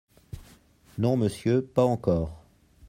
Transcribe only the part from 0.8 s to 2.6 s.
Non, monsieur, pas encore.